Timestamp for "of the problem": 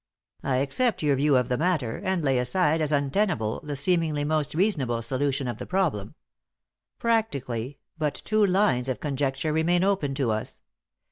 5.47-6.15